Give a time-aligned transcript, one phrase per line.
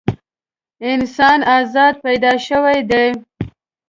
[0.91, 3.07] انسان ازاد پیدا شوی دی.